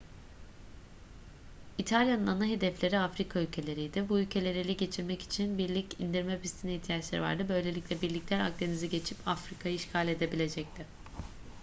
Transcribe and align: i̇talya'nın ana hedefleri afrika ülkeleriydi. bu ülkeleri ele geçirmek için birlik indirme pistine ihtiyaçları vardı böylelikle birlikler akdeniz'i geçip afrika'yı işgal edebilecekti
i̇talya'nın 1.77 2.27
ana 2.27 2.45
hedefleri 2.45 2.99
afrika 2.99 3.39
ülkeleriydi. 3.39 4.09
bu 4.09 4.19
ülkeleri 4.19 4.57
ele 4.57 4.73
geçirmek 4.73 5.21
için 5.21 5.57
birlik 5.57 5.99
indirme 5.99 6.39
pistine 6.41 6.75
ihtiyaçları 6.75 7.21
vardı 7.21 7.45
böylelikle 7.49 8.01
birlikler 8.01 8.39
akdeniz'i 8.39 8.89
geçip 8.89 9.17
afrika'yı 9.27 9.75
işgal 9.75 10.07
edebilecekti 10.07 10.85